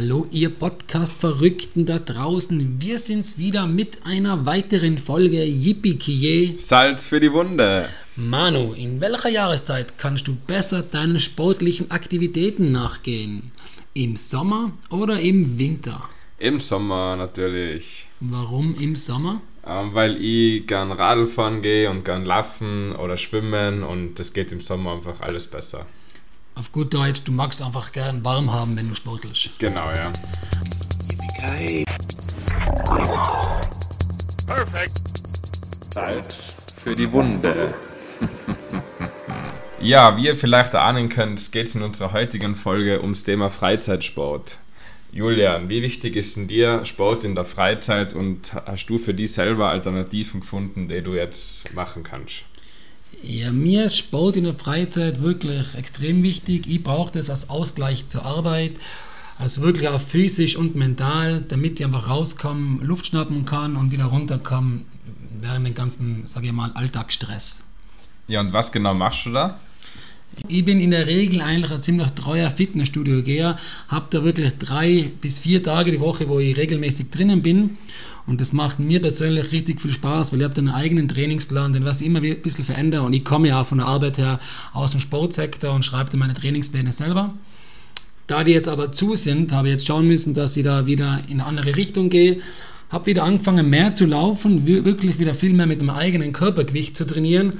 Hallo, 0.00 0.28
ihr 0.30 0.50
Podcast-Verrückten 0.50 1.84
da 1.84 1.98
draußen. 1.98 2.80
Wir 2.80 3.00
sind's 3.00 3.36
wieder 3.36 3.66
mit 3.66 4.06
einer 4.06 4.46
weiteren 4.46 4.96
Folge 4.96 5.42
Yippie 5.42 6.54
Salz 6.56 7.08
für 7.08 7.18
die 7.18 7.32
Wunde. 7.32 7.88
Manu, 8.14 8.74
in 8.74 9.00
welcher 9.00 9.28
Jahreszeit 9.28 9.98
kannst 9.98 10.28
du 10.28 10.36
besser 10.36 10.82
deinen 10.82 11.18
sportlichen 11.18 11.90
Aktivitäten 11.90 12.70
nachgehen? 12.70 13.50
Im 13.92 14.14
Sommer 14.14 14.70
oder 14.90 15.18
im 15.18 15.58
Winter? 15.58 16.08
Im 16.38 16.60
Sommer 16.60 17.16
natürlich. 17.16 18.06
Warum 18.20 18.76
im 18.76 18.94
Sommer? 18.94 19.40
Ähm, 19.66 19.94
weil 19.94 20.22
ich 20.22 20.64
gern 20.68 20.92
Radl 20.92 21.26
fahren 21.26 21.60
gehe 21.60 21.90
und 21.90 22.04
gern 22.04 22.24
laufen 22.24 22.94
oder 22.94 23.16
schwimmen 23.16 23.82
und 23.82 24.20
das 24.20 24.32
geht 24.32 24.52
im 24.52 24.60
Sommer 24.60 24.92
einfach 24.92 25.20
alles 25.22 25.48
besser. 25.48 25.86
Auf 26.58 26.72
gut 26.72 26.92
Deutsch, 26.92 27.20
du 27.24 27.30
magst 27.30 27.62
einfach 27.62 27.92
gern 27.92 28.24
warm 28.24 28.52
haben, 28.52 28.76
wenn 28.76 28.88
du 28.88 28.94
sportelst. 28.96 29.50
Genau, 29.60 29.92
ja. 29.92 30.12
Perfect. 34.44 35.00
Salz 35.94 36.56
für 36.82 36.96
die 36.96 37.12
Wunde. 37.12 37.74
ja, 39.80 40.16
wie 40.16 40.26
ihr 40.26 40.36
vielleicht 40.36 40.74
erahnen 40.74 41.08
könnt, 41.08 41.52
geht 41.52 41.68
es 41.68 41.76
in 41.76 41.82
unserer 41.82 42.12
heutigen 42.12 42.56
Folge 42.56 43.00
ums 43.02 43.22
Thema 43.22 43.50
Freizeitsport. 43.50 44.58
Julian, 45.12 45.70
wie 45.70 45.82
wichtig 45.82 46.16
ist 46.16 46.36
denn 46.36 46.48
dir 46.48 46.84
Sport 46.84 47.22
in 47.22 47.36
der 47.36 47.44
Freizeit 47.44 48.14
und 48.14 48.52
hast 48.66 48.86
du 48.86 48.98
für 48.98 49.14
dich 49.14 49.32
selber 49.32 49.68
Alternativen 49.68 50.40
gefunden, 50.40 50.88
die 50.88 51.02
du 51.02 51.14
jetzt 51.14 51.72
machen 51.72 52.02
kannst? 52.02 52.42
Ja, 53.22 53.50
mir 53.52 53.84
ist 53.84 53.96
Sport 53.96 54.36
in 54.36 54.44
der 54.44 54.54
Freizeit 54.54 55.20
wirklich 55.20 55.74
extrem 55.74 56.22
wichtig. 56.22 56.66
Ich 56.66 56.82
brauche 56.82 57.12
das 57.12 57.28
als 57.28 57.50
Ausgleich 57.50 58.06
zur 58.06 58.24
Arbeit, 58.24 58.72
also 59.38 59.62
wirklich 59.62 59.88
auch 59.88 60.00
physisch 60.00 60.56
und 60.56 60.76
mental, 60.76 61.44
damit 61.46 61.78
ich 61.78 61.86
einfach 61.86 62.08
rauskomme, 62.08 62.84
Luft 62.84 63.06
schnappen 63.06 63.44
kann 63.44 63.76
und 63.76 63.90
wieder 63.90 64.06
runterkomme 64.06 64.82
während 65.40 65.66
dem 65.66 65.74
ganzen, 65.74 66.26
sage 66.26 66.46
ich 66.46 66.52
mal, 66.52 66.72
Alltagsstress. 66.72 67.62
Ja, 68.28 68.40
und 68.40 68.52
was 68.52 68.72
genau 68.72 68.94
machst 68.94 69.26
du 69.26 69.32
da? 69.32 69.58
Ich 70.46 70.64
bin 70.64 70.80
in 70.80 70.90
der 70.90 71.06
Regel 71.06 71.40
eigentlich 71.40 71.72
ein 71.72 71.82
ziemlich 71.82 72.10
treuer 72.10 72.50
Fitnessstudio-Geher, 72.50 73.56
habe 73.88 74.06
da 74.10 74.22
wirklich 74.22 74.52
drei 74.58 75.10
bis 75.20 75.38
vier 75.38 75.62
Tage 75.62 75.90
die 75.90 76.00
Woche, 76.00 76.28
wo 76.28 76.38
ich 76.38 76.56
regelmäßig 76.56 77.10
drinnen 77.10 77.42
bin 77.42 77.78
und 78.28 78.42
das 78.42 78.52
macht 78.52 78.78
mir 78.78 79.00
persönlich 79.00 79.52
richtig 79.52 79.80
viel 79.80 79.90
Spaß, 79.90 80.32
weil 80.32 80.40
ich 80.40 80.44
habe 80.44 80.58
einen 80.58 80.68
eigenen 80.68 81.08
Trainingsplan, 81.08 81.72
den 81.72 81.86
was 81.86 82.02
ich 82.02 82.06
immer 82.06 82.20
ein 82.20 82.42
bisschen 82.42 82.64
verändere. 82.66 83.02
Und 83.02 83.14
ich 83.14 83.24
komme 83.24 83.48
ja 83.48 83.62
auch 83.62 83.66
von 83.66 83.78
der 83.78 83.86
Arbeit 83.86 84.18
her 84.18 84.38
aus 84.74 84.90
dem 84.90 85.00
Sportsektor 85.00 85.72
und 85.72 85.82
schreibe 85.82 86.14
meine 86.18 86.34
Trainingspläne 86.34 86.92
selber. 86.92 87.32
Da 88.26 88.44
die 88.44 88.52
jetzt 88.52 88.68
aber 88.68 88.92
zu 88.92 89.16
sind, 89.16 89.50
habe 89.52 89.68
ich 89.68 89.72
jetzt 89.72 89.86
schauen 89.86 90.06
müssen, 90.06 90.34
dass 90.34 90.58
ich 90.58 90.62
da 90.62 90.84
wieder 90.84 91.20
in 91.28 91.40
eine 91.40 91.46
andere 91.46 91.76
Richtung 91.76 92.10
gehe. 92.10 92.40
Habe 92.90 93.06
wieder 93.06 93.24
angefangen, 93.24 93.70
mehr 93.70 93.94
zu 93.94 94.04
laufen, 94.04 94.66
wirklich 94.66 95.18
wieder 95.18 95.34
viel 95.34 95.54
mehr 95.54 95.66
mit 95.66 95.80
dem 95.80 95.88
eigenen 95.88 96.34
Körpergewicht 96.34 96.98
zu 96.98 97.06
trainieren. 97.06 97.54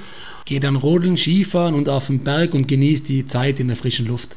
Gehe 0.44 0.60
dann 0.60 0.76
rodeln, 0.76 1.16
Skifahren 1.16 1.74
und 1.74 1.88
auf 1.88 2.08
den 2.08 2.18
Berg 2.18 2.52
und 2.52 2.68
genieße 2.68 3.04
die 3.04 3.24
Zeit 3.24 3.58
in 3.58 3.68
der 3.68 3.76
frischen 3.76 4.06
Luft. 4.06 4.36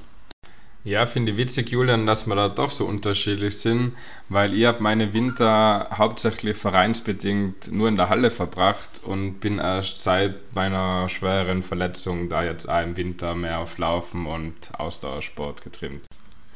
Ja, 0.83 1.05
finde 1.05 1.33
ich 1.33 1.37
witzig, 1.37 1.69
Julian, 1.69 2.07
dass 2.07 2.25
wir 2.25 2.35
da 2.35 2.47
doch 2.47 2.71
so 2.71 2.85
unterschiedlich 2.85 3.55
sind, 3.57 3.93
weil 4.29 4.55
ich 4.55 4.65
habe 4.65 4.81
meine 4.81 5.13
Winter 5.13 5.87
hauptsächlich 5.95 6.57
vereinsbedingt 6.57 7.71
nur 7.71 7.87
in 7.87 7.97
der 7.97 8.09
Halle 8.09 8.31
verbracht 8.31 8.99
und 9.03 9.39
bin 9.39 9.59
erst 9.59 9.99
seit 9.99 10.55
meiner 10.55 11.07
schweren 11.07 11.61
Verletzung 11.61 12.29
da 12.29 12.43
jetzt 12.43 12.67
auch 12.67 12.81
im 12.81 12.97
Winter 12.97 13.35
mehr 13.35 13.59
auf 13.59 13.77
Laufen 13.77 14.25
und 14.25 14.55
Ausdauersport 14.75 15.63
getrimmt. 15.63 16.01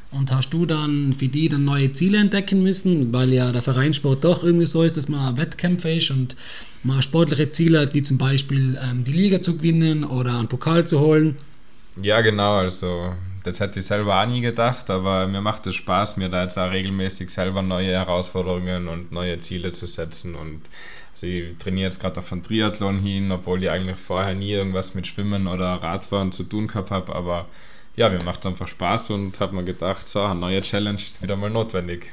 Und 0.09 0.31
hast 0.31 0.49
du 0.49 0.65
dann 0.65 1.13
für 1.13 1.27
die 1.27 1.47
dann 1.47 1.65
neue 1.65 1.93
Ziele 1.93 2.17
entdecken 2.17 2.63
müssen, 2.63 3.13
weil 3.13 3.31
ja 3.31 3.51
der 3.51 3.61
Vereinssport 3.61 4.23
doch 4.23 4.43
irgendwie 4.43 4.65
so 4.65 4.81
ist, 4.81 4.97
dass 4.97 5.07
man 5.07 5.37
Wettkämpfe 5.37 5.91
ist 5.91 6.09
und 6.09 6.35
man 6.81 7.03
sportliche 7.03 7.51
Ziele 7.51 7.81
hat, 7.81 7.93
wie 7.93 8.01
zum 8.01 8.17
Beispiel 8.17 8.79
ähm, 8.81 9.03
die 9.03 9.11
Liga 9.11 9.39
zu 9.41 9.57
gewinnen 9.57 10.03
oder 10.03 10.39
einen 10.39 10.47
Pokal 10.47 10.87
zu 10.87 10.99
holen? 10.99 11.37
Ja, 12.01 12.21
genau, 12.21 12.55
also 12.55 13.13
das 13.45 13.59
hätte 13.59 13.79
ich 13.79 13.85
selber 13.85 14.19
auch 14.19 14.25
nie 14.25 14.41
gedacht, 14.41 14.89
aber 14.89 15.27
mir 15.27 15.41
macht 15.41 15.67
es 15.67 15.75
Spaß, 15.75 16.17
mir 16.17 16.29
da 16.29 16.43
jetzt 16.43 16.57
auch 16.57 16.71
regelmäßig 16.71 17.29
selber 17.29 17.61
neue 17.61 17.91
Herausforderungen 17.91 18.87
und 18.87 19.11
neue 19.11 19.39
Ziele 19.39 19.71
zu 19.71 19.85
setzen. 19.85 20.35
Und 20.35 20.61
also 21.13 21.27
ich 21.27 21.57
trainiere 21.59 21.85
jetzt 21.85 21.99
gerade 21.99 22.19
auf 22.19 22.31
einen 22.31 22.43
Triathlon 22.43 22.99
hin, 22.99 23.31
obwohl 23.31 23.63
ich 23.63 23.69
eigentlich 23.69 23.97
vorher 23.97 24.33
nie 24.33 24.51
irgendwas 24.51 24.95
mit 24.95 25.05
Schwimmen 25.05 25.47
oder 25.47 25.75
Radfahren 25.75 26.31
zu 26.31 26.43
tun 26.43 26.67
gehabt 26.67 26.89
habe, 26.89 27.15
aber 27.15 27.47
ja, 27.95 28.09
mir 28.09 28.21
macht 28.23 28.39
es 28.39 28.47
einfach 28.47 28.67
Spaß 28.67 29.11
und 29.11 29.39
habe 29.39 29.55
mir 29.55 29.63
gedacht, 29.63 30.07
so, 30.09 30.21
eine 30.21 30.39
neue 30.39 30.61
Challenge 30.61 30.97
ist 30.97 31.21
wieder 31.21 31.35
mal 31.35 31.49
notwendig. 31.49 32.07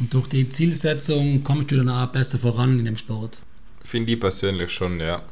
Und 0.00 0.12
durch 0.14 0.26
die 0.28 0.48
Zielsetzung 0.48 1.44
kommst 1.44 1.70
du 1.70 1.76
dann 1.76 1.90
auch 1.90 2.06
besser 2.06 2.38
voran 2.38 2.78
in 2.78 2.86
dem 2.86 2.96
Sport? 2.96 3.38
Finde 3.84 4.12
ich 4.12 4.20
persönlich 4.20 4.72
schon, 4.72 4.98
ja. 5.00 5.22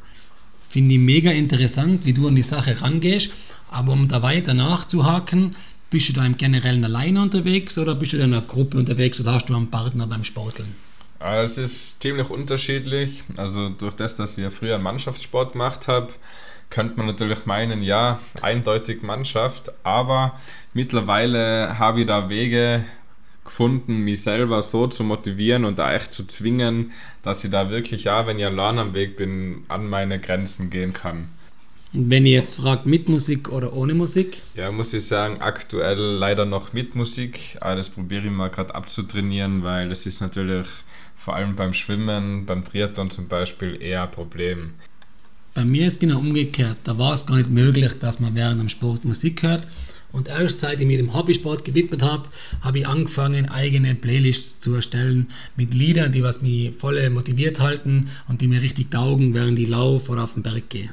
Finde 0.70 0.94
ich 0.94 1.00
mega 1.00 1.32
interessant, 1.32 2.04
wie 2.04 2.12
du 2.12 2.28
an 2.28 2.36
die 2.36 2.42
Sache 2.42 2.80
rangehst. 2.80 3.32
Aber 3.70 3.92
um 3.92 4.06
da 4.06 4.22
weiter 4.22 4.54
nachzuhaken, 4.54 5.56
bist 5.90 6.08
du 6.08 6.12
da 6.12 6.24
im 6.24 6.36
Generellen 6.36 6.84
alleine 6.84 7.20
unterwegs 7.20 7.76
oder 7.76 7.96
bist 7.96 8.12
du 8.12 8.18
in 8.18 8.22
einer 8.22 8.40
Gruppe 8.40 8.78
unterwegs 8.78 9.20
oder 9.20 9.34
hast 9.34 9.48
du 9.48 9.56
einen 9.56 9.70
Partner 9.70 10.06
beim 10.06 10.22
Sporteln? 10.22 10.76
Es 11.18 11.58
ist 11.58 12.00
ziemlich 12.00 12.30
unterschiedlich. 12.30 13.24
Also 13.36 13.68
durch 13.68 13.94
das, 13.94 14.14
dass 14.14 14.38
ich 14.38 14.44
ja 14.44 14.50
früher 14.50 14.78
Mannschaftssport 14.78 15.52
gemacht 15.52 15.88
habe, 15.88 16.10
könnte 16.70 16.96
man 16.96 17.06
natürlich 17.06 17.46
meinen, 17.46 17.82
ja, 17.82 18.20
eindeutig 18.40 19.02
Mannschaft, 19.02 19.72
aber 19.82 20.38
mittlerweile 20.72 21.80
habe 21.80 22.02
ich 22.02 22.06
da 22.06 22.28
Wege 22.28 22.84
gefunden, 23.50 23.98
mich 23.98 24.22
selber 24.22 24.62
so 24.62 24.86
zu 24.86 25.02
motivieren 25.02 25.64
und 25.64 25.78
da 25.78 25.92
echt 25.92 26.12
zu 26.12 26.24
zwingen, 26.26 26.92
dass 27.22 27.44
ich 27.44 27.50
da 27.50 27.68
wirklich, 27.68 28.04
ja, 28.04 28.26
wenn 28.26 28.38
ich 28.38 28.46
allein 28.46 28.78
am 28.78 28.94
Weg 28.94 29.16
bin, 29.16 29.64
an 29.68 29.88
meine 29.88 30.20
Grenzen 30.20 30.70
gehen 30.70 30.92
kann. 30.92 31.28
Und 31.92 32.08
wenn 32.08 32.24
ihr 32.24 32.34
jetzt 32.38 32.60
fragt, 32.60 32.86
mit 32.86 33.08
Musik 33.08 33.50
oder 33.50 33.72
ohne 33.72 33.94
Musik? 33.94 34.38
Ja, 34.54 34.70
muss 34.70 34.94
ich 34.94 35.04
sagen, 35.04 35.40
aktuell 35.40 35.98
leider 35.98 36.46
noch 36.46 36.72
mit 36.72 36.94
Musik. 36.94 37.58
Aber 37.60 37.74
das 37.74 37.88
probiere 37.88 38.26
ich 38.26 38.30
mal 38.30 38.48
gerade 38.48 38.72
abzutrainieren, 38.74 39.64
weil 39.64 39.88
das 39.88 40.06
ist 40.06 40.20
natürlich 40.20 40.68
vor 41.18 41.34
allem 41.34 41.56
beim 41.56 41.74
Schwimmen, 41.74 42.46
beim 42.46 42.64
Triathlon 42.64 43.10
zum 43.10 43.26
Beispiel 43.26 43.82
eher 43.82 44.04
ein 44.04 44.10
Problem. 44.12 44.74
Bei 45.52 45.64
mir 45.64 45.88
ist 45.88 45.98
genau 45.98 46.20
umgekehrt. 46.20 46.78
Da 46.84 46.96
war 46.96 47.12
es 47.12 47.26
gar 47.26 47.36
nicht 47.36 47.50
möglich, 47.50 47.98
dass 47.98 48.20
man 48.20 48.36
während 48.36 48.60
dem 48.60 48.68
Sport 48.68 49.04
Musik 49.04 49.42
hört. 49.42 49.66
Und 50.12 50.28
erst 50.28 50.60
seit 50.60 50.80
ich 50.80 50.86
mir 50.86 50.96
dem 50.96 51.14
Hobbysport 51.14 51.64
gewidmet 51.64 52.02
habe, 52.02 52.28
habe 52.60 52.78
ich 52.78 52.86
angefangen, 52.86 53.48
eigene 53.48 53.94
Playlists 53.94 54.60
zu 54.60 54.74
erstellen 54.74 55.28
mit 55.56 55.74
Liedern, 55.74 56.12
die 56.12 56.22
was 56.22 56.42
mich 56.42 56.74
voll 56.76 57.08
motiviert 57.10 57.60
halten 57.60 58.10
und 58.28 58.40
die 58.40 58.48
mir 58.48 58.62
richtig 58.62 58.90
taugen, 58.90 59.34
während 59.34 59.58
ich 59.58 59.68
laufe 59.68 60.10
oder 60.10 60.24
auf 60.24 60.34
den 60.34 60.42
Berg 60.42 60.68
gehe. 60.68 60.90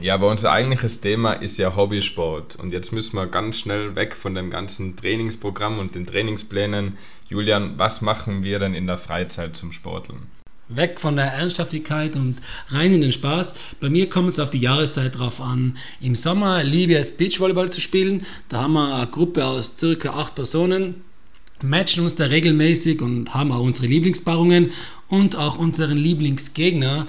Ja, 0.00 0.14
aber 0.14 0.28
unser 0.28 0.52
eigentliches 0.52 1.00
Thema 1.00 1.32
ist 1.32 1.56
ja 1.58 1.74
Hobbysport. 1.74 2.56
Und 2.56 2.72
jetzt 2.72 2.92
müssen 2.92 3.16
wir 3.16 3.26
ganz 3.26 3.58
schnell 3.58 3.96
weg 3.96 4.14
von 4.14 4.34
dem 4.34 4.50
ganzen 4.50 4.96
Trainingsprogramm 4.96 5.78
und 5.78 5.94
den 5.94 6.06
Trainingsplänen. 6.06 6.98
Julian, 7.28 7.78
was 7.78 8.02
machen 8.02 8.42
wir 8.42 8.58
denn 8.58 8.74
in 8.74 8.86
der 8.86 8.98
Freizeit 8.98 9.56
zum 9.56 9.72
Sporteln? 9.72 10.35
Weg 10.68 11.00
von 11.00 11.14
der 11.14 11.26
Ernsthaftigkeit 11.26 12.16
und 12.16 12.36
rein 12.70 12.92
in 12.92 13.00
den 13.00 13.12
Spaß. 13.12 13.54
Bei 13.80 13.88
mir 13.88 14.10
kommt 14.10 14.30
es 14.30 14.40
auf 14.40 14.50
die 14.50 14.58
Jahreszeit 14.58 15.16
drauf 15.16 15.40
an. 15.40 15.76
Im 16.00 16.16
Sommer 16.16 16.64
liebe 16.64 16.94
ich 16.94 16.98
es, 16.98 17.12
Beachvolleyball 17.12 17.70
zu 17.70 17.80
spielen. 17.80 18.26
Da 18.48 18.62
haben 18.62 18.72
wir 18.72 18.94
eine 18.94 19.06
Gruppe 19.06 19.44
aus 19.44 19.76
circa 19.78 20.10
acht 20.10 20.34
Personen, 20.34 20.96
matchen 21.62 22.02
uns 22.02 22.16
da 22.16 22.24
regelmäßig 22.24 23.00
und 23.00 23.32
haben 23.32 23.52
auch 23.52 23.62
unsere 23.62 23.86
Lieblingspaarungen 23.86 24.72
und 25.08 25.36
auch 25.36 25.58
unseren 25.58 25.96
Lieblingsgegner. 25.96 27.06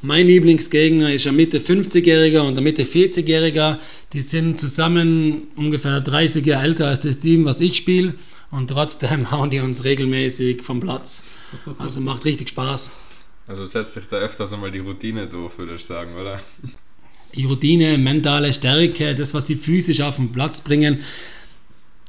Mein 0.00 0.26
Lieblingsgegner 0.26 1.12
ist 1.12 1.26
ein 1.26 1.36
Mitte 1.36 1.58
50-Jähriger 1.60 2.40
und 2.40 2.56
ein 2.56 2.64
Mitte 2.64 2.84
40-Jähriger. 2.84 3.78
Die 4.12 4.22
sind 4.22 4.60
zusammen 4.60 5.48
ungefähr 5.56 6.00
30 6.00 6.44
Jahre 6.44 6.64
älter 6.64 6.88
als 6.88 7.00
das 7.00 7.18
Team, 7.18 7.44
was 7.44 7.60
ich 7.60 7.76
spiele. 7.76 8.14
Und 8.54 8.68
trotzdem 8.68 9.30
hauen 9.30 9.50
die 9.50 9.60
uns 9.60 9.84
regelmäßig 9.84 10.62
vom 10.62 10.80
Platz. 10.80 11.24
Also 11.78 12.00
macht 12.00 12.24
richtig 12.24 12.50
Spaß. 12.50 12.92
Also 13.48 13.66
setzt 13.66 13.94
sich 13.94 14.06
da 14.08 14.16
öfters 14.16 14.52
einmal 14.52 14.70
die 14.70 14.78
Routine 14.78 15.26
durch, 15.26 15.58
würde 15.58 15.74
ich 15.74 15.84
sagen, 15.84 16.14
oder? 16.14 16.40
Die 17.34 17.44
Routine, 17.44 17.98
mentale 17.98 18.54
Stärke, 18.54 19.14
das, 19.14 19.34
was 19.34 19.48
sie 19.48 19.56
physisch 19.56 20.00
auf 20.00 20.16
den 20.16 20.30
Platz 20.32 20.60
bringen, 20.60 21.00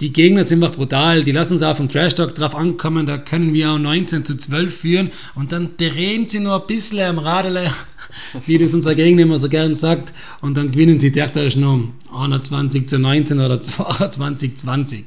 die 0.02 0.14
Gegner 0.14 0.44
sind 0.44 0.64
einfach 0.64 0.76
brutal. 0.76 1.24
Die 1.24 1.32
lassen 1.32 1.58
sie 1.58 1.68
auf 1.68 1.78
den 1.78 1.88
Crash 1.88 2.16
Talk 2.16 2.36
drauf 2.36 2.54
ankommen. 2.54 3.06
Da 3.06 3.18
können 3.18 3.54
wir 3.54 3.72
auch 3.72 3.80
19 3.80 4.26
zu 4.26 4.38
12 4.38 4.78
führen. 4.78 5.12
Und 5.36 5.52
dann 5.52 5.78
drehen 5.78 6.28
sie 6.28 6.40
nur 6.40 6.62
ein 6.62 6.68
bisschen 6.68 7.00
am 7.00 7.18
Radele, 7.18 7.74
wie 8.46 8.58
das 8.58 8.74
unser 8.74 8.94
Gegner 8.94 9.24
immer 9.24 9.38
so 9.38 9.50
gern 9.50 9.74
sagt. 9.74 10.14
Und 10.42 10.56
dann 10.58 10.72
gewinnen 10.72 11.00
sie 11.00 11.12
theoretisch 11.12 11.56
nur 11.56 11.90
21 12.14 12.88
zu 12.88 13.00
19 13.00 13.40
oder 13.40 13.60
22 13.62 14.58
zu 14.58 14.66
20. 14.66 15.06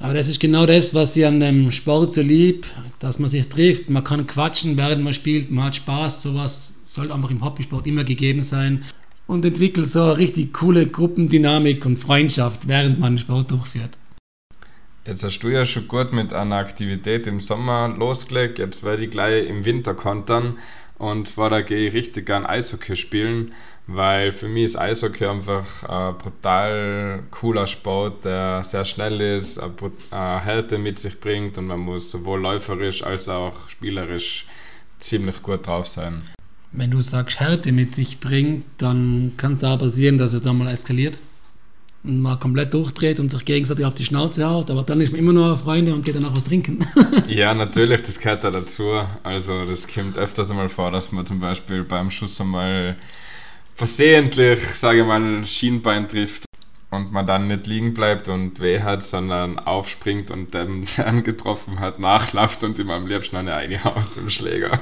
Aber 0.00 0.14
das 0.14 0.28
ist 0.28 0.40
genau 0.40 0.64
das, 0.64 0.94
was 0.94 1.16
ich 1.16 1.26
an 1.26 1.40
dem 1.40 1.72
Sport 1.72 2.12
so 2.12 2.22
lieb, 2.22 2.66
dass 3.00 3.18
man 3.18 3.28
sich 3.28 3.48
trifft. 3.48 3.90
Man 3.90 4.04
kann 4.04 4.26
quatschen, 4.26 4.76
während 4.76 5.02
man 5.02 5.12
spielt. 5.12 5.50
Man 5.50 5.66
hat 5.66 5.76
Spaß. 5.76 6.22
Sowas 6.22 6.74
soll 6.84 7.10
einfach 7.10 7.30
im 7.30 7.44
Hobbysport 7.44 7.86
immer 7.86 8.04
gegeben 8.04 8.42
sein 8.42 8.84
und 9.26 9.44
entwickelt 9.44 9.90
so 9.90 10.02
eine 10.02 10.18
richtig 10.18 10.52
coole 10.54 10.86
Gruppendynamik 10.86 11.84
und 11.84 11.98
Freundschaft, 11.98 12.68
während 12.68 12.98
man 12.98 13.18
Sport 13.18 13.50
durchführt. 13.50 13.90
Jetzt 15.04 15.24
hast 15.24 15.40
du 15.40 15.48
ja 15.48 15.64
schon 15.64 15.88
gut 15.88 16.12
mit 16.12 16.32
einer 16.32 16.56
Aktivität 16.56 17.26
im 17.26 17.40
Sommer 17.40 17.88
losgelegt. 17.88 18.58
Jetzt 18.58 18.84
werde 18.84 19.04
ich 19.04 19.10
gleich 19.10 19.48
im 19.48 19.64
Winter 19.64 19.94
kontern. 19.94 20.58
Und 20.98 21.28
zwar 21.28 21.48
da 21.48 21.60
gehe 21.60 21.88
ich 21.88 21.94
richtig 21.94 22.26
gern 22.26 22.44
Eishockey 22.44 22.96
spielen, 22.96 23.52
weil 23.86 24.32
für 24.32 24.48
mich 24.48 24.64
ist 24.64 24.78
Eishockey 24.78 25.26
einfach 25.26 25.84
ein 25.84 26.18
brutal 26.18 27.22
cooler 27.30 27.66
Sport, 27.66 28.24
der 28.24 28.62
sehr 28.64 28.84
schnell 28.84 29.20
ist, 29.20 29.60
eine 30.10 30.40
Härte 30.40 30.76
mit 30.78 30.98
sich 30.98 31.20
bringt 31.20 31.56
und 31.56 31.68
man 31.68 31.80
muss 31.80 32.10
sowohl 32.10 32.40
läuferisch 32.40 33.04
als 33.04 33.28
auch 33.28 33.68
spielerisch 33.68 34.46
ziemlich 34.98 35.40
gut 35.42 35.66
drauf 35.66 35.86
sein. 35.86 36.22
Wenn 36.72 36.90
du 36.90 37.00
sagst 37.00 37.40
Härte 37.40 37.72
mit 37.72 37.94
sich 37.94 38.20
bringt, 38.20 38.64
dann 38.78 39.32
kann 39.36 39.52
es 39.52 39.58
da 39.58 39.76
passieren, 39.76 40.18
dass 40.18 40.32
es 40.32 40.42
dann 40.42 40.58
mal 40.58 40.68
eskaliert 40.68 41.18
und 42.08 42.20
man 42.20 42.40
komplett 42.40 42.74
durchdreht 42.74 43.20
und 43.20 43.30
sich 43.30 43.44
gegenseitig 43.44 43.84
auf 43.84 43.94
die 43.94 44.04
Schnauze 44.04 44.48
haut, 44.48 44.70
aber 44.70 44.82
dann 44.82 45.00
ist 45.00 45.12
man 45.12 45.20
immer 45.20 45.32
noch 45.32 45.60
Freunde 45.60 45.94
und 45.94 46.04
geht 46.04 46.16
danach 46.16 46.34
was 46.34 46.44
trinken. 46.44 46.80
ja, 47.28 47.54
natürlich, 47.54 48.02
das 48.02 48.18
gehört 48.18 48.44
da 48.44 48.50
dazu. 48.50 48.98
Also 49.22 49.64
das 49.66 49.86
kommt 49.86 50.18
öfters 50.18 50.50
einmal 50.50 50.68
vor, 50.68 50.90
dass 50.90 51.12
man 51.12 51.26
zum 51.26 51.38
Beispiel 51.40 51.84
beim 51.84 52.10
Schuss 52.10 52.40
einmal 52.40 52.96
versehentlich, 53.76 54.60
sage 54.74 55.00
ich 55.00 55.06
mal, 55.06 55.22
ein 55.22 55.46
Schienbein 55.46 56.08
trifft 56.08 56.44
und 56.90 57.12
man 57.12 57.26
dann 57.26 57.48
nicht 57.48 57.66
liegen 57.66 57.92
bleibt 57.92 58.28
und 58.28 58.60
weh 58.60 58.80
hat, 58.80 59.02
sondern 59.02 59.58
aufspringt 59.58 60.30
und 60.30 60.54
dem, 60.54 60.86
der 60.96 61.06
einen 61.06 61.22
getroffen 61.22 61.78
hat, 61.80 61.98
nachläuft 61.98 62.64
und 62.64 62.78
ihm 62.78 62.90
am 62.90 63.06
liebsten 63.06 63.36
eine 63.36 63.52
reinhaut 63.52 64.16
im 64.16 64.30
Schläger. 64.30 64.80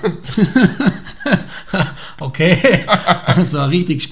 okay, 2.20 2.87
also 3.26 3.58
eine 3.58 3.73
richtig 3.73 4.02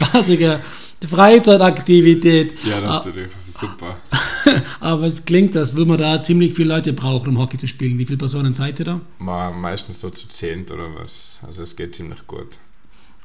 Freizeitaktivität. 1.06 2.54
Ja, 2.64 2.80
natürlich, 2.80 3.30
das 3.34 3.48
ist 3.48 3.58
super. 3.58 3.96
Aber 4.80 5.04
es 5.04 5.24
klingt, 5.24 5.56
als 5.56 5.74
würde 5.74 5.90
man 5.90 5.98
da 5.98 6.20
ziemlich 6.22 6.54
viele 6.54 6.74
Leute 6.74 6.92
brauchen, 6.92 7.28
um 7.28 7.38
Hockey 7.38 7.58
zu 7.58 7.66
spielen. 7.68 7.98
Wie 7.98 8.04
viele 8.04 8.18
Personen 8.18 8.52
seid 8.52 8.78
ihr 8.80 8.84
da? 8.84 9.00
meistens 9.18 10.00
so 10.00 10.10
zu 10.10 10.28
zehnt 10.28 10.70
oder 10.70 10.86
was. 10.98 11.40
Also 11.46 11.62
es 11.62 11.76
geht 11.76 11.94
ziemlich 11.94 12.26
gut. 12.26 12.58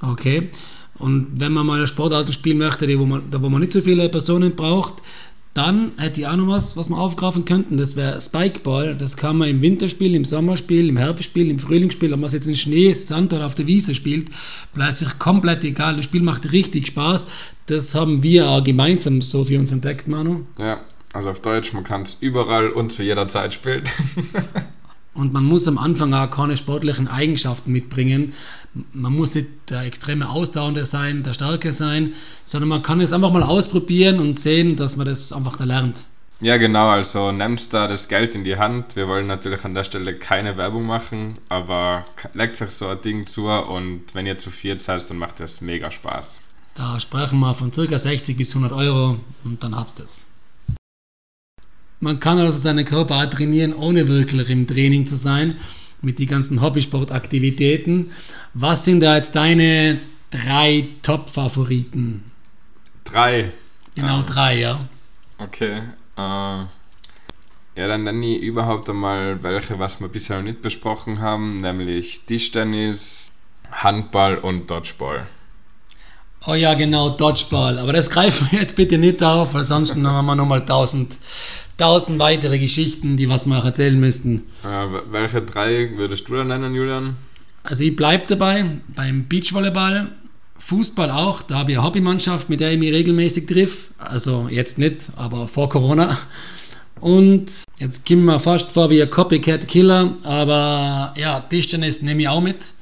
Okay. 0.01 0.49
Und 0.95 1.27
wenn 1.39 1.53
man 1.53 1.65
mal 1.65 1.85
Sportarten 1.87 2.33
spielen 2.33 2.57
möchte, 2.57 2.87
wo 2.99 3.05
man, 3.05 3.23
wo 3.31 3.49
man 3.49 3.61
nicht 3.61 3.71
so 3.71 3.81
viele 3.81 4.09
Personen 4.09 4.55
braucht, 4.55 4.95
dann 5.59 5.91
hätte 5.97 6.21
ich 6.21 6.27
auch 6.27 6.37
noch 6.37 6.47
was, 6.47 6.77
was 6.77 6.87
wir 6.87 6.97
aufgreifen 6.97 7.43
könnten. 7.43 7.75
Das 7.75 7.97
wäre 7.97 8.21
Spikeball. 8.21 8.95
Das 8.95 9.17
kann 9.17 9.35
man 9.35 9.49
im 9.49 9.61
Winter 9.61 9.89
spielen, 9.89 10.13
im 10.13 10.23
Sommer 10.23 10.55
spielen, 10.55 10.87
im 10.87 10.95
Herbst 10.95 11.25
spielen, 11.25 11.49
im 11.49 11.59
Frühling 11.59 11.91
spielen. 11.91 12.13
Ob 12.13 12.21
man 12.21 12.27
es 12.27 12.31
jetzt 12.33 12.47
in 12.47 12.55
Schnee, 12.55 12.93
Sand 12.93 13.33
oder 13.33 13.45
auf 13.45 13.55
der 13.55 13.67
Wiese 13.67 13.93
spielt, 13.93 14.29
bleibt 14.73 14.95
sich 14.95 15.19
komplett 15.19 15.65
egal. 15.65 15.97
Das 15.97 16.05
Spiel 16.05 16.21
macht 16.21 16.53
richtig 16.53 16.87
Spaß. 16.87 17.27
Das 17.65 17.93
haben 17.93 18.23
wir 18.23 18.47
auch 18.47 18.63
gemeinsam 18.63 19.21
so 19.21 19.43
für 19.43 19.59
uns 19.59 19.73
entdeckt, 19.73 20.07
Manu. 20.07 20.45
Ja, 20.57 20.79
also 21.11 21.29
auf 21.29 21.41
Deutsch, 21.41 21.73
man 21.73 21.83
kann 21.83 22.03
es 22.03 22.15
überall 22.21 22.69
und 22.69 22.93
zu 22.93 23.03
jeder 23.03 23.27
Zeit 23.27 23.51
spielen. 23.51 23.83
und 25.13 25.33
man 25.33 25.43
muss 25.43 25.67
am 25.67 25.77
Anfang 25.77 26.13
auch 26.13 26.29
keine 26.29 26.55
sportlichen 26.55 27.07
Eigenschaften 27.07 27.71
mitbringen 27.71 28.33
man 28.93 29.15
muss 29.15 29.35
nicht 29.35 29.47
der 29.69 29.81
extreme 29.83 30.29
Ausdauernde 30.29 30.85
sein, 30.85 31.23
der 31.23 31.33
Starke 31.33 31.73
sein, 31.73 32.13
sondern 32.43 32.69
man 32.69 32.81
kann 32.81 33.01
es 33.01 33.13
einfach 33.13 33.31
mal 33.31 33.43
ausprobieren 33.43 34.19
und 34.19 34.33
sehen, 34.33 34.75
dass 34.75 34.95
man 34.95 35.07
das 35.07 35.31
einfach 35.31 35.57
da 35.57 35.63
lernt. 35.63 36.05
Ja, 36.41 36.55
genau, 36.55 36.87
also 36.87 37.33
nehmt 37.33 37.73
da 37.73 37.87
das 37.87 38.07
Geld 38.07 38.33
in 38.33 38.45
die 38.45 38.57
Hand. 38.57 38.95
Wir 38.95 39.09
wollen 39.09 39.27
natürlich 39.27 39.65
an 39.65 39.75
der 39.75 39.83
Stelle 39.83 40.15
keine 40.15 40.55
Werbung 40.55 40.85
machen, 40.85 41.37
aber 41.49 42.05
legt 42.33 42.61
euch 42.61 42.69
so 42.69 42.87
ein 42.87 43.01
Ding 43.01 43.27
zu 43.27 43.49
und 43.49 44.03
wenn 44.13 44.25
ihr 44.25 44.37
zu 44.37 44.49
viel 44.49 44.79
seid, 44.79 45.09
dann 45.09 45.17
macht 45.17 45.41
das 45.41 45.59
mega 45.59 45.91
Spaß. 45.91 46.39
Da 46.75 46.97
sprechen 46.99 47.39
wir 47.39 47.53
von 47.55 47.71
ca. 47.71 47.99
60 47.99 48.37
bis 48.37 48.55
100 48.55 48.71
Euro 48.71 49.19
und 49.43 49.61
dann 49.63 49.75
habt 49.75 49.99
ihr 49.99 50.05
es. 50.05 50.25
Man 51.99 52.19
kann 52.19 52.37
also 52.37 52.57
seinen 52.57 52.85
Körper 52.85 53.29
trainieren, 53.29 53.73
ohne 53.73 54.07
wirklich 54.07 54.49
im 54.49 54.67
Training 54.67 55.05
zu 55.05 55.15
sein 55.15 55.57
mit 56.01 56.19
den 56.19 56.27
ganzen 56.27 56.61
Hobbysportaktivitäten. 56.61 58.11
Was 58.53 58.85
sind 58.85 59.01
da 59.01 59.15
jetzt 59.15 59.35
deine 59.35 59.99
drei 60.31 60.87
Top-Favoriten? 61.01 62.23
Drei. 63.03 63.49
Genau, 63.95 64.19
ähm, 64.19 64.25
drei, 64.25 64.59
ja. 64.59 64.79
Okay. 65.37 65.81
Äh, 66.15 66.19
ja, 66.19 66.67
dann 67.75 68.03
nenne 68.03 68.25
ich 68.25 68.41
überhaupt 68.41 68.89
einmal 68.89 69.41
welche, 69.43 69.79
was 69.79 69.99
wir 69.99 70.07
bisher 70.07 70.37
noch 70.37 70.43
nicht 70.43 70.61
besprochen 70.61 71.19
haben, 71.19 71.61
nämlich 71.61 72.21
Tischtennis, 72.25 73.31
Handball 73.71 74.37
und 74.37 74.69
Dodgeball. 74.69 75.27
Oh 76.45 76.53
ja, 76.53 76.73
genau, 76.73 77.09
Dodgeball. 77.09 77.77
Aber 77.77 77.93
das 77.93 78.09
greifen 78.09 78.47
wir 78.51 78.59
jetzt 78.59 78.75
bitte 78.75 78.97
nicht 78.97 79.21
auf, 79.21 79.53
weil 79.53 79.63
sonst 79.63 79.95
haben 79.95 80.25
wir 80.25 80.35
nochmal 80.35 80.65
tausend 80.65 81.17
tausend 81.79 82.19
weitere 82.19 82.59
Geschichten, 82.59 83.17
die 83.17 83.29
was 83.29 83.45
wir 83.45 83.57
auch 83.57 83.65
erzählen 83.65 83.99
müssten. 83.99 84.43
Äh, 84.63 84.87
welche 85.11 85.41
drei 85.41 85.91
würdest 85.95 86.27
du 86.27 86.35
da 86.35 86.43
nennen, 86.43 86.75
Julian? 86.75 87.15
Also 87.63 87.83
ich 87.83 87.95
bleibe 87.95 88.25
dabei 88.27 88.65
beim 88.95 89.25
Beachvolleyball, 89.27 90.09
Fußball 90.59 91.09
auch. 91.09 91.41
Da 91.41 91.55
habe 91.55 91.71
ich 91.71 91.77
eine 91.77 91.85
Hobbymannschaft, 91.85 92.49
mit 92.49 92.59
der 92.59 92.71
ich 92.71 92.79
mich 92.79 92.93
regelmäßig 92.93 93.47
triff. 93.47 93.89
Also 93.97 94.47
jetzt 94.49 94.77
nicht, 94.77 95.09
aber 95.15 95.47
vor 95.47 95.69
Corona. 95.69 96.17
Und 96.99 97.47
jetzt 97.79 98.05
kommen 98.05 98.25
wir 98.25 98.39
fast 98.39 98.71
vor 98.71 98.89
wie 98.89 99.01
ein 99.01 99.09
Copycat 99.09 99.67
Killer, 99.67 100.17
aber 100.23 101.13
ja, 101.17 101.39
Tischtennis 101.39 102.01
nehme 102.01 102.21
ich 102.21 102.27
auch 102.27 102.41
mit. 102.41 102.73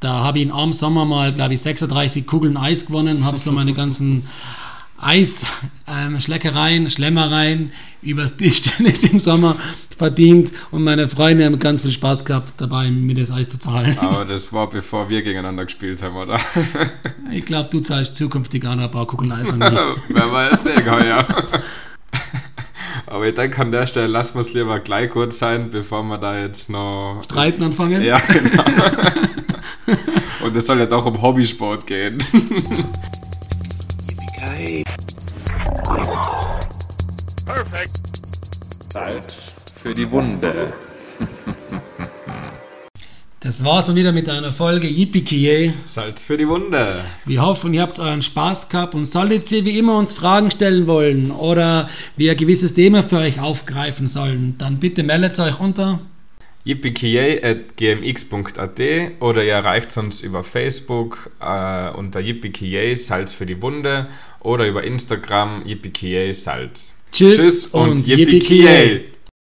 Da 0.00 0.22
habe 0.22 0.38
ich 0.38 0.44
in 0.44 0.52
einem 0.52 0.74
Sommer 0.74 1.06
mal, 1.06 1.32
glaube 1.32 1.54
ich, 1.54 1.60
36 1.62 2.26
Kugeln 2.26 2.58
Eis 2.58 2.84
gewonnen, 2.84 3.24
habe 3.24 3.38
so 3.38 3.52
meine 3.52 3.72
ganzen 3.72 4.28
Eisschleckereien, 4.98 6.84
ähm, 6.84 6.90
Schlemmereien 6.90 7.72
übers 8.02 8.36
Tischtennis 8.36 9.02
im 9.04 9.18
Sommer 9.18 9.56
verdient 9.96 10.52
und 10.70 10.84
meine 10.84 11.08
Freunde 11.08 11.44
haben 11.44 11.58
ganz 11.58 11.82
viel 11.82 11.92
Spaß 11.92 12.24
gehabt 12.24 12.52
dabei, 12.58 12.90
mir 12.90 13.14
das 13.14 13.30
Eis 13.30 13.48
zu 13.48 13.58
zahlen. 13.58 13.96
Aber 13.98 14.24
das 14.24 14.52
war 14.52 14.68
bevor 14.68 15.08
wir 15.08 15.22
gegeneinander 15.22 15.64
gespielt 15.64 16.02
haben, 16.02 16.16
oder? 16.16 16.38
ich 17.32 17.44
glaube, 17.44 17.68
du 17.70 17.80
zahlst 17.80 18.16
zukünftig 18.16 18.66
auch 18.66 18.74
noch 18.74 18.84
ein 18.84 18.90
paar 18.90 19.06
Kugeln 19.06 19.32
Eis 19.32 19.52
an 19.52 19.58
mich. 19.58 19.70
Wer 20.08 20.32
weiß, 20.32 20.62
sehen, 20.62 20.84
ja. 20.84 21.26
Aber 23.06 23.26
ich 23.28 23.34
denke 23.34 23.60
an 23.60 23.70
der 23.70 23.86
Stelle, 23.86 24.06
lassen 24.06 24.34
wir 24.34 24.40
es 24.40 24.54
lieber 24.54 24.80
gleich 24.80 25.10
kurz 25.10 25.38
sein, 25.38 25.70
bevor 25.70 26.02
wir 26.02 26.18
da 26.18 26.38
jetzt 26.38 26.70
noch... 26.70 27.20
Streiten 27.24 27.62
anfangen? 27.62 28.02
Ja, 28.02 28.18
genau. 28.18 28.64
und 30.44 30.56
es 30.56 30.66
soll 30.66 30.78
ja 30.78 30.86
doch 30.86 31.06
um 31.06 31.20
Hobbysport 31.20 31.86
gehen. 31.86 32.18
Perfekt. 37.46 38.00
Salz 38.92 39.54
für 39.82 39.94
die 39.94 40.10
Wunde. 40.10 40.72
Das 43.40 43.62
war's 43.62 43.86
mal 43.86 43.94
wieder 43.94 44.12
mit 44.12 44.26
einer 44.30 44.54
Folge 44.54 44.86
Yippie 44.88 45.74
Salz 45.84 46.24
für 46.24 46.38
die 46.38 46.48
Wunde. 46.48 47.04
Wir 47.26 47.42
hoffen, 47.42 47.74
ihr 47.74 47.82
habt 47.82 47.98
euren 47.98 48.22
Spaß 48.22 48.70
gehabt 48.70 48.94
und 48.94 49.04
solltet 49.04 49.52
ihr 49.52 49.66
wie 49.66 49.78
immer 49.78 49.98
uns 49.98 50.14
Fragen 50.14 50.50
stellen 50.50 50.86
wollen 50.86 51.30
oder 51.30 51.90
wir 52.16 52.30
ein 52.30 52.38
gewisses 52.38 52.72
Thema 52.72 53.02
für 53.02 53.18
euch 53.18 53.40
aufgreifen 53.40 54.06
sollen, 54.06 54.54
dann 54.56 54.80
bitte 54.80 55.02
meldet 55.02 55.38
euch 55.38 55.60
unter 55.60 56.00
yippie.gmx.at 56.64 58.80
oder 59.20 59.44
ihr 59.44 59.52
erreicht 59.52 59.96
uns 59.96 60.22
über 60.22 60.42
Facebook 60.44 61.30
äh, 61.40 61.90
unter 61.90 62.20
yippie 62.20 62.96
Salz 62.96 63.32
für 63.32 63.46
die 63.46 63.62
Wunde 63.62 64.08
oder 64.40 64.66
über 64.66 64.82
Instagram 64.84 65.64
yippie 65.66 66.32
Salz. 66.32 66.96
Tschüss, 67.12 67.36
Tschüss 67.36 67.66
und, 67.68 67.90
und 67.90 68.08
yippie 68.08 69.04